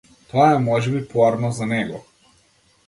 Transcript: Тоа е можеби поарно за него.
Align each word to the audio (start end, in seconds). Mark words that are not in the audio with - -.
Тоа 0.31 0.47
е 0.55 0.59
можеби 0.63 1.03
поарно 1.11 1.51
за 1.61 1.65
него. 1.75 2.05